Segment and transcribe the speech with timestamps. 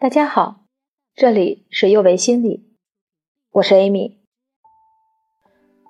[0.00, 0.60] 大家好，
[1.14, 2.64] 这里是幼维心理，
[3.52, 4.16] 我是 Amy。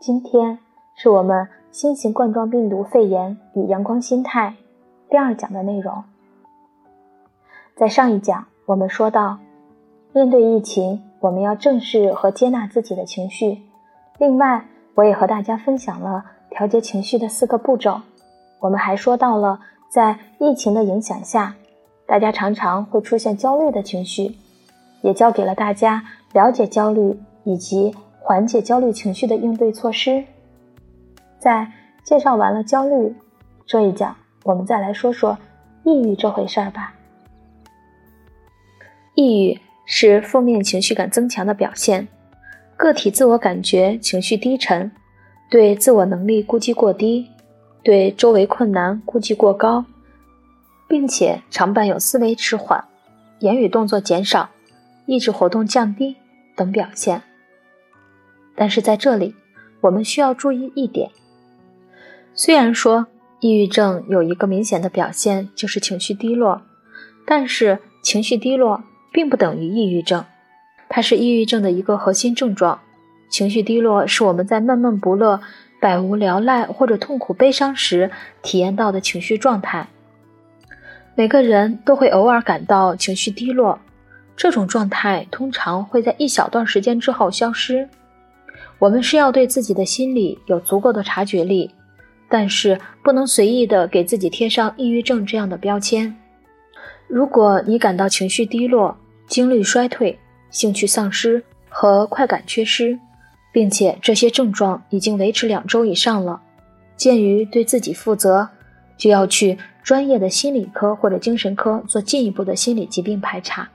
[0.01, 0.59] 今天
[0.97, 4.57] 是我们新型冠状病毒肺炎与阳光心态
[5.09, 6.03] 第二讲的内容。
[7.77, 9.39] 在上一讲，我们说到，
[10.13, 13.63] 面对疫情，我们要正视和接纳自己的情绪。
[14.19, 14.67] 另外，
[14.97, 18.01] 我也和大家分享了调节情绪的四个步骤。
[18.59, 21.55] 我们还说到了，在疫情的影响下。
[22.11, 24.35] 大家常常会出现焦虑的情绪，
[25.01, 30.25] 也教给了大家了解焦虑以及缓解焦虑情绪的应对措施。
[31.39, 31.71] 在
[32.03, 33.15] 介绍完了焦虑
[33.65, 35.39] 这一讲，我们再来说说
[35.85, 36.93] 抑郁这回事儿吧。
[39.15, 42.09] 抑郁是负面情绪感增强的表现，
[42.77, 44.91] 个体自我感觉情绪低沉，
[45.49, 47.31] 对自我能力估计过低，
[47.85, 49.85] 对周围困难估计过高。
[50.91, 52.85] 并且常伴有思维迟缓、
[53.39, 54.51] 言语动作减少、
[55.07, 56.17] 意志活动降低
[56.57, 57.23] 等表现。
[58.57, 59.37] 但是在这里，
[59.83, 61.13] 我们需要注意一点：
[62.35, 63.07] 虽然说
[63.39, 66.61] 抑郁症有一个明显的表现就是情绪低落，
[67.25, 68.83] 但是情绪低落
[69.13, 70.25] 并不等于抑郁症，
[70.89, 72.81] 它是抑郁症的一个核心症状。
[73.31, 75.41] 情绪低落是我们在闷闷不乐、
[75.81, 78.11] 百无聊赖或者痛苦悲伤时
[78.43, 79.87] 体验到的情绪状态。
[81.21, 83.79] 每个人都会偶尔感到情绪低落，
[84.35, 87.87] 这种状态通常会在一小段时间之后消失。
[88.79, 91.75] 我们是要对自己的心理有足够的察觉力，
[92.31, 96.17] 但是不能随意的给自己贴上抑郁症这样的标签。
[97.07, 102.99] 如果你感到情绪低落、精力衰退、兴趣丧失和快感缺失，
[103.53, 106.41] 并且这些症状已经维持两周以上了，
[106.97, 108.49] 鉴于对自己负责，
[108.97, 109.59] 就要去。
[109.83, 113.69] 专业的心理科或者精神科做进一步的心理疾病排查。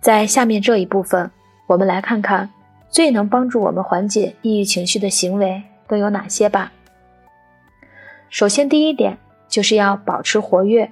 [0.00, 1.30] 在下面这一部分，
[1.66, 2.50] 我们来看看
[2.88, 6.72] 最能帮助我们缓解抑郁情绪的行为都有哪些吧。
[8.30, 9.18] 首先，第一点
[9.48, 10.90] 就是要保持活跃，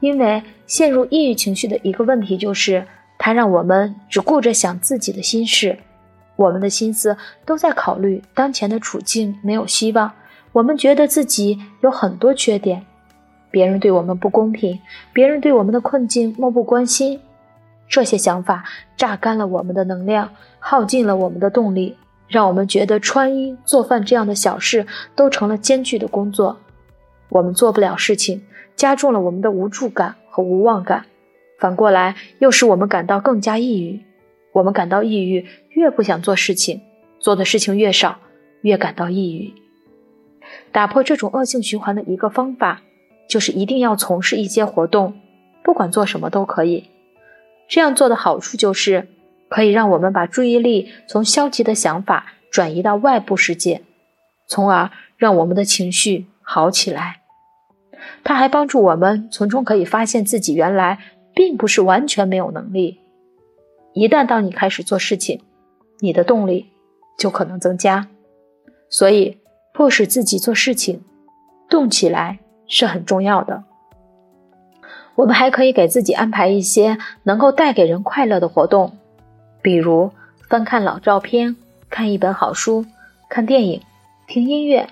[0.00, 2.86] 因为陷入抑郁情绪的一个问题就是，
[3.18, 5.78] 它让我们只顾着想自己的心事，
[6.36, 10.12] 我们的心思都在考虑当前的处境没有希望，
[10.52, 12.84] 我们觉得自己有很多缺点。
[13.50, 14.78] 别人对我们不公平，
[15.12, 17.20] 别人对我们的困境漠不关心，
[17.88, 18.64] 这些想法
[18.96, 21.96] 榨干了我们的能量，耗尽了我们的动力，
[22.28, 24.86] 让我们觉得穿衣做饭这样的小事
[25.16, 26.58] 都成了艰巨的工作，
[27.30, 28.42] 我们做不了事情，
[28.76, 31.06] 加重了我们的无助感和无望感，
[31.58, 34.02] 反过来又使我们感到更加抑郁。
[34.52, 36.80] 我们感到抑郁，越不想做事情，
[37.18, 38.18] 做的事情越少，
[38.62, 39.54] 越感到抑郁。
[40.72, 42.82] 打破这种恶性循环的一个方法。
[43.28, 45.20] 就是一定要从事一些活动，
[45.62, 46.90] 不管做什么都可以。
[47.68, 49.08] 这样做的好处就是，
[49.48, 53.82] 可以让我们把注意力从消极的想法转移到外部世界，
[54.46, 57.20] 从而让我们的情绪好起来。
[58.24, 60.98] 它还帮助我们从中可以发现自己原来
[61.34, 63.00] 并不是完全没有能力。
[63.92, 65.42] 一旦当你开始做事情，
[66.00, 66.70] 你的动力
[67.18, 68.08] 就可能增加。
[68.88, 69.38] 所以，
[69.74, 71.02] 迫使自己做事情，
[71.68, 72.38] 动起来。
[72.68, 73.64] 是很重要的。
[75.16, 78.96] 我们还可以给自己安排一些能够带给人快乐的活动，
[79.60, 80.12] 比如
[80.48, 81.56] 翻看老照片、
[81.90, 82.86] 看一本好书、
[83.28, 83.82] 看电影、
[84.28, 84.86] 听音乐。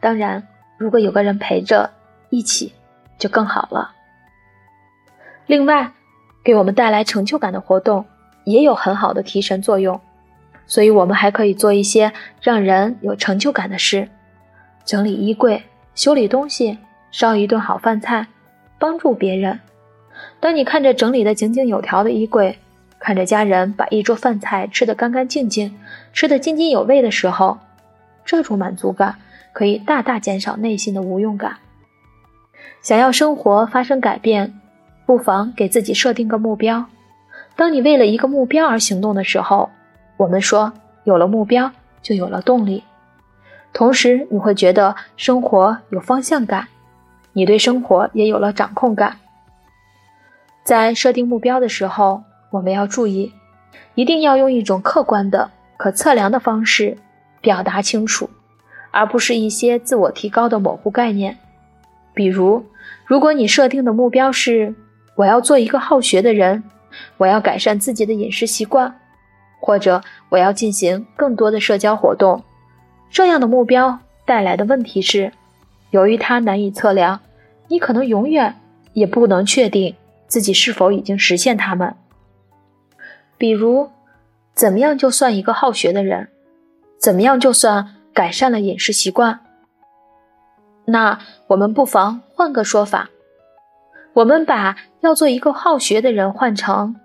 [0.00, 1.90] 当然，如果有个人陪着
[2.28, 2.74] 一起，
[3.16, 3.92] 就更好了。
[5.46, 5.92] 另外，
[6.44, 8.04] 给我们带来成就感的活动
[8.44, 10.00] 也有很好的提神作用，
[10.66, 12.12] 所以我们还可以做一些
[12.42, 14.08] 让人有成就感的事，
[14.84, 15.62] 整理衣柜。
[15.94, 16.78] 修理东西，
[17.10, 18.26] 烧一顿好饭菜，
[18.78, 19.60] 帮助别人。
[20.40, 22.58] 当你看着整理的井井有条的衣柜，
[22.98, 25.76] 看着家人把一桌饭菜吃得干干净净，
[26.12, 27.58] 吃得津津有味的时候，
[28.24, 29.16] 这种满足感
[29.52, 31.56] 可以大大减少内心的无用感。
[32.80, 34.58] 想要生活发生改变，
[35.04, 36.86] 不妨给自己设定个目标。
[37.54, 39.68] 当你为了一个目标而行动的时候，
[40.16, 40.72] 我们说
[41.04, 42.82] 有了目标就有了动力。
[43.72, 46.68] 同时，你会觉得生活有方向感，
[47.32, 49.16] 你对生活也有了掌控感。
[50.62, 53.32] 在设定目标的时候，我们要注意，
[53.94, 56.98] 一定要用一种客观的、可测量的方式
[57.40, 58.28] 表达清楚，
[58.90, 61.38] 而不是一些自我提高的模糊概念。
[62.14, 62.66] 比如，
[63.06, 64.74] 如果你设定的目标是
[65.16, 66.62] “我要做一个好学的人
[67.16, 69.00] ”，“我要改善自己的饮食习惯”，
[69.60, 72.44] 或者“我要进行更多的社交活动”。
[73.12, 75.32] 这样的目标带来的问题是，
[75.90, 77.20] 由于它难以测量，
[77.68, 78.56] 你可能永远
[78.94, 79.94] 也不能确定
[80.26, 81.94] 自己是否已经实现它们。
[83.36, 83.90] 比如，
[84.54, 86.28] 怎么样就算一个好学的人？
[86.98, 89.40] 怎么样就算改善了饮食习惯？
[90.86, 91.18] 那
[91.48, 93.10] 我们不妨换个说法，
[94.14, 96.96] 我们把要做一个好学的人换成：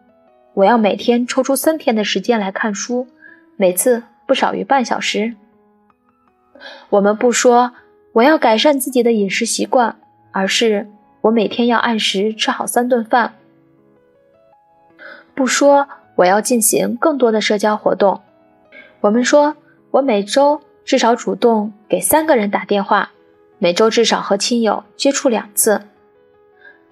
[0.53, 3.07] 我要每天抽出三天的时间来看书，
[3.57, 5.35] 每次不少于半小时。
[6.89, 7.73] 我们不说
[8.13, 9.95] 我要改善自己的饮食习惯，
[10.31, 10.87] 而是
[11.21, 13.33] 我每天要按时吃好三顿饭。
[15.35, 18.21] 不说我要进行更多的社交活动，
[19.01, 19.55] 我们说
[19.91, 23.11] 我每周至少主动给三个人打电话，
[23.59, 25.83] 每周至少和亲友接触两次。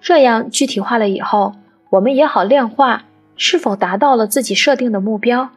[0.00, 1.54] 这样具体化了以后，
[1.90, 3.04] 我们也好量化
[3.36, 5.48] 是否达到了自己设定的目标。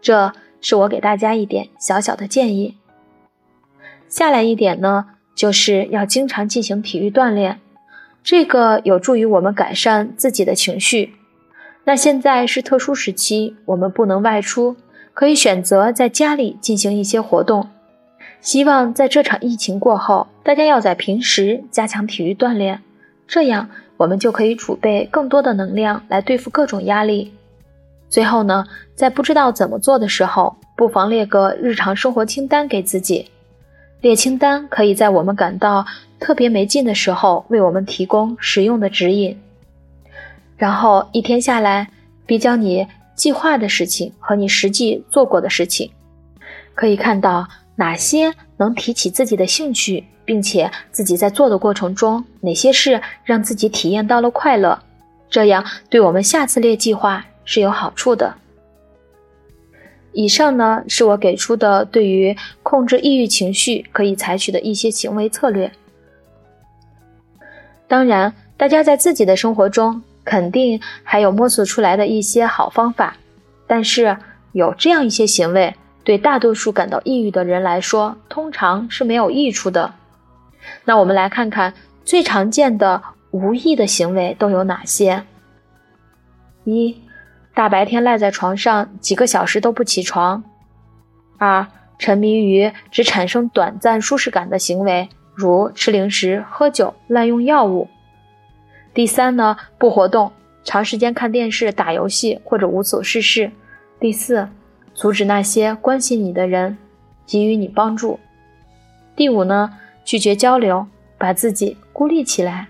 [0.00, 2.76] 这是我给大家一点小小的建议。
[4.08, 7.60] 下来一点呢，就是要经常进行体育锻炼，
[8.22, 11.14] 这个有助于我们改善自己的情绪。
[11.84, 14.76] 那现在是特殊时期，我们不能外出，
[15.14, 17.68] 可以选择在家里进行一些活动。
[18.40, 22.82] 希望在这场疫情过后，大家要在平时加强体育锻炼，
[23.26, 27.32] 这样我们就可以储备更多的能量来对付各种压力。
[28.08, 28.64] 最后呢，
[28.94, 33.28] 在不知道怎么做的时候，不妨列个日常生活清单给自己。
[34.00, 35.84] 列清单可以在我们感到
[36.20, 39.36] 特别没劲的时候，为我们提供实用的指引。
[40.56, 41.88] 然后一天下来，
[42.24, 42.86] 比较你
[43.16, 45.90] 计划的事情和你实际做过的事情，
[46.74, 54.80] 可以看到哪些能提起自己的兴趣，并且自己在做的过程中，哪些事让自己体验到了快乐，
[55.28, 58.32] 这样对我们下次列计划是有好处的。
[60.12, 65.70] 以上呢是我给出的对于控制抑郁情绪可以采取的一些行为策略。
[67.86, 73.16] 当然，大家在自己的生活中肯定还有摸索出来的一些好方法，
[73.66, 74.16] 但是
[74.52, 75.74] 有这样一些行为，
[76.04, 79.94] 对大多数感到抑郁的人来说，通常是没有益处的。
[80.84, 81.72] 那我们来看看
[82.04, 85.22] 最常见的无益的行为都有哪些。
[86.64, 86.94] 一
[87.58, 90.44] 大白天赖在床上几个小时都不起床。
[91.38, 91.66] 二、
[91.98, 97.88] 沉迷于只产生短暂舒适感的行为，如吃零食、喝酒、滥用药物。
[98.94, 100.30] 第三呢，不活动，
[100.62, 103.50] 长时间看电视、打游戏或者无所事事。
[103.98, 104.48] 第四，
[104.94, 106.78] 阻止那些关心你的人
[107.26, 108.20] 给予你帮助。
[109.16, 109.74] 第五呢，
[110.04, 110.86] 拒绝交流，
[111.18, 112.68] 把自己孤立起来。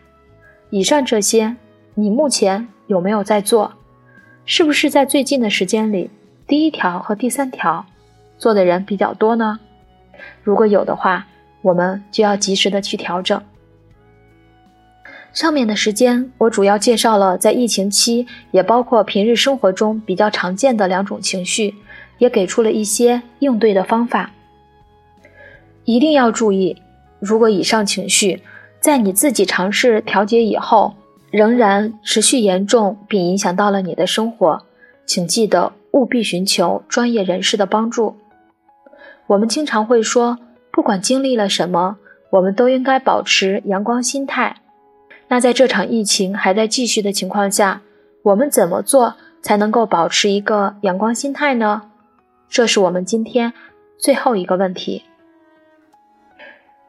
[0.70, 1.56] 以上这些，
[1.92, 3.74] 你目前有没有在做？
[4.50, 6.08] 是不是在最近的时间里，
[6.46, 7.84] 第一条和第三条
[8.38, 9.60] 做的人比较多呢？
[10.42, 11.26] 如果有的话，
[11.60, 13.38] 我们就要及时的去调整。
[15.34, 21.74] 上面的时间我主要介绍了在疫情期，也包括平日生活中比较常见的两种情绪，
[22.16, 24.30] 也给出了一些应对的方法。
[25.84, 26.80] 一定要注意，
[27.20, 28.42] 如果以上情绪
[28.80, 30.94] 在你自己尝试调节以后，
[31.30, 34.62] 仍然持续严重，并影响到了你的生活，
[35.06, 38.16] 请记得务必寻求专业人士的帮助。
[39.26, 40.38] 我们经常会说，
[40.70, 41.98] 不管经历了什么，
[42.30, 44.56] 我们都应该保持阳光心态。
[45.28, 47.82] 那在这场疫情还在继续的情况下，
[48.22, 51.82] 我们怎么做才能够保持一个阳光心态呢？
[52.48, 53.52] 这是我们今天
[53.98, 55.02] 最后一个问题。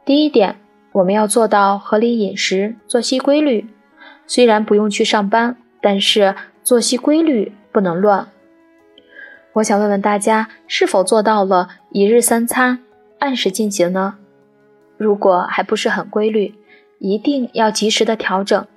[0.05, 0.55] 第一点，
[0.93, 3.67] 我们要做到合理饮食，作息规律。
[4.29, 8.29] 虽然不用去上班，但是作息规律不能乱。
[9.53, 12.83] 我想问问大家，是否做到了一日三餐
[13.17, 14.19] 按时进行呢？
[14.97, 16.53] 如果还不是很规律，
[16.99, 18.67] 一定要及时的调整，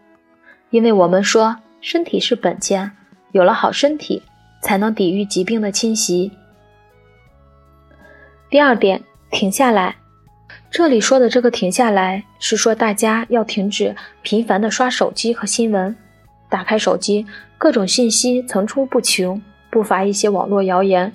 [0.71, 2.93] 因为我们说身体是本钱，
[3.33, 4.23] 有了好身体，
[4.63, 6.33] 才能抵御疾病的侵袭。
[8.49, 9.97] 第二点，停下来。
[10.73, 15.95] 这里说的这个停下来，是说大家要停止频繁的刷手机和新闻。
[16.49, 17.27] 打开手机，
[17.59, 21.13] 各种信息层出不穷，不乏一些网络谣言。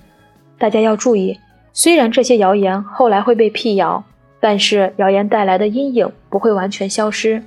[0.59, 1.39] 大家要注意，
[1.73, 4.03] 虽然这些谣言后来会被辟谣，
[4.39, 7.41] 但是谣言带来的阴影不会完全消失。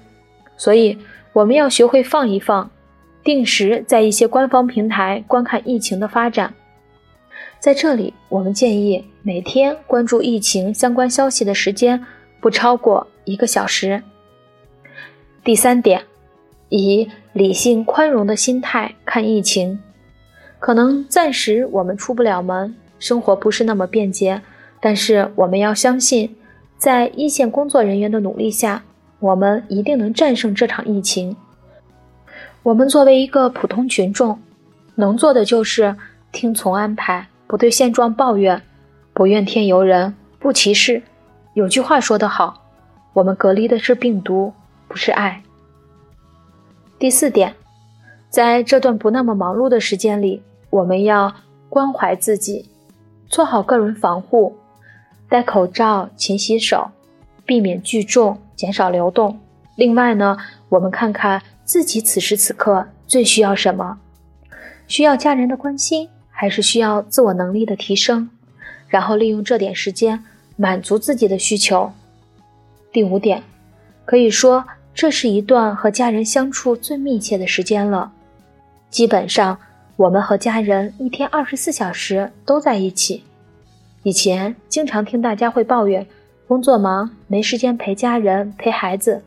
[0.56, 0.98] 所以，
[1.32, 2.68] 我们要学会放一放，
[3.22, 6.52] 定时在一些官方平台观看疫情的发展。
[7.60, 12.02] 在这里，我们建议每天关注疫情相关消息的时间
[12.40, 14.02] 不超过一个小时。
[15.44, 16.02] 第三点，
[16.70, 19.78] 以理性宽容的心态看疫情。
[20.58, 24.40] 可能暂时我们出不了门，生活不是那么便捷，
[24.80, 26.34] 但是我们要相信，
[26.78, 28.82] 在一线工作人员的努力下，
[29.18, 31.36] 我们一定能战胜这场疫情。
[32.62, 34.40] 我们作为一个普通群众，
[34.94, 35.94] 能做的就是
[36.32, 38.62] 听从安排，不对现状抱怨，
[39.12, 41.02] 不怨天尤人，不歧视。
[41.54, 42.62] 有句话说得好，
[43.12, 44.52] 我们隔离的是病毒，
[44.86, 45.42] 不是爱。
[46.96, 47.56] 第四点，
[48.28, 51.34] 在这段不那么忙碌的时间里，我们要
[51.68, 52.70] 关怀自己，
[53.26, 54.56] 做好个人防护，
[55.28, 56.92] 戴口罩，勤洗手，
[57.44, 59.40] 避免聚众，减少流动。
[59.74, 60.36] 另外呢，
[60.68, 63.98] 我们看看自己此时此刻最需要什么，
[64.86, 66.08] 需要家人的关心，
[66.40, 68.30] 还是需要自我能力的提升？
[68.88, 70.24] 然后利用这点时间。
[70.56, 71.90] 满足自己的需求。
[72.92, 73.42] 第五点，
[74.04, 78.12] 可以说这是一段和家人相处最密切的时间了。
[78.90, 79.58] 基本上，
[79.96, 83.24] 我们和家人一天二十四小时都在一起。
[84.02, 86.06] 以前经常听大家会抱怨
[86.46, 89.22] 工作忙，没时间陪家人、陪孩子。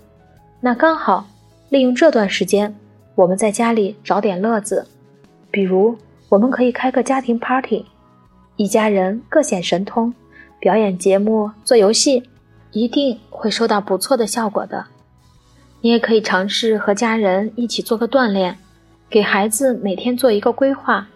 [0.62, 1.26] 那刚好
[1.70, 2.76] 利用这段时间，
[3.16, 4.86] 我们在家里找点乐子，
[5.50, 5.98] 比如
[6.34, 7.86] 我们可以开个家庭 party，
[8.56, 10.12] 一家人各显神通。
[10.60, 12.24] 表演节目、做游戏，
[12.72, 14.88] 一定会收到不错的效果的。
[15.82, 18.58] 你也可以尝试和家人一起做个锻炼，
[19.12, 21.08] 给孩子每天做一个规划，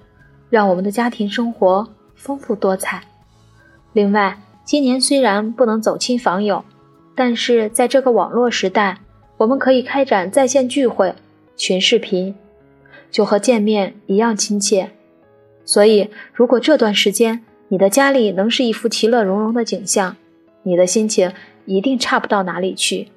[0.51, 3.01] 让我们的家庭生活丰富多彩。
[3.93, 6.63] 另外，今年虽然不能走亲访友，
[7.15, 9.00] 但是在这个网络时代，
[9.38, 11.15] 我们可以开展在线聚会、
[11.55, 12.36] 群视频，
[13.09, 14.91] 就和见面一样亲切。
[15.67, 20.15] 所以，如果这段时间，你的家里能是一幅其乐融融的景象，
[20.63, 21.33] 你的心情
[21.65, 23.09] 一定差不到哪里去。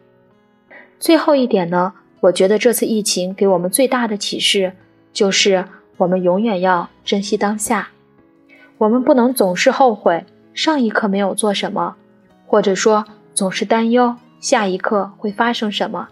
[0.98, 4.72] 最后一点呢，我觉得这次疫情给我们最大的启示
[5.12, 5.64] 就是，
[5.98, 7.90] 我们永远要珍惜当下。
[8.78, 11.94] 我们不能总是后悔上一刻没有做什么，
[12.46, 16.08] 或者说总是担忧下一刻会发生什么。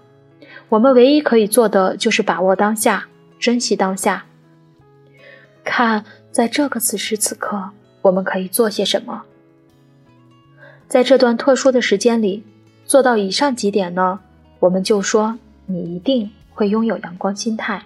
[0.68, 3.08] 我们唯一可以做的就是把握当下，
[3.40, 4.26] 珍惜当下。
[5.64, 7.70] 看，在这个此时此刻。
[8.00, 9.24] 我们可以做些什么？
[10.86, 12.44] 在这段特殊的时间里，
[12.86, 14.20] 做到以上几点呢？
[14.60, 17.82] 我们就说你一定会拥有阳光心态。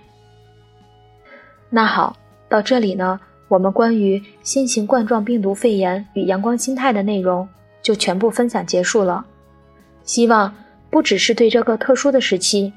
[1.71, 2.15] 那好，
[2.49, 3.19] 到这里呢，
[3.49, 7.49] 我们关于新型冠状病毒肺炎与阳光心态的内容
[7.81, 9.25] 就全部分享结束了。
[10.05, 10.55] 希望
[10.91, 12.73] 不只是对这个特殊的时期，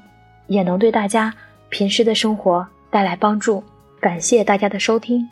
[0.46, 1.32] 也能对大家
[1.68, 3.62] 平时的生活带来帮助。
[4.00, 5.28] 感谢大家的收听。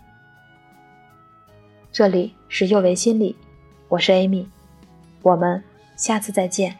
[1.94, 3.36] 这里是幼为心理，
[3.86, 4.46] 我是 Amy，
[5.22, 5.62] 我们
[5.94, 6.76] 下次再见。